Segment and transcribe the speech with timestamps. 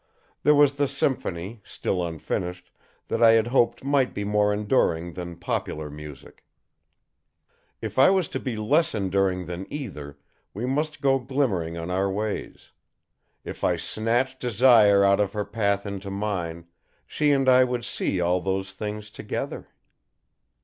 [0.41, 2.71] There was the symphony, still unfinished,
[3.07, 6.43] that I had hoped might be more enduring than popular music.
[7.83, 10.17] If I was to be less enduring than either,
[10.55, 12.71] we must go glimmering on our ways.
[13.43, 16.65] If I snatched Desire out of her path into mine,
[17.05, 19.67] she and I would see all those things together.